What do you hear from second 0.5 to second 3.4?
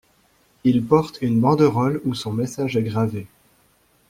Il porte une banderole où son message est gravé.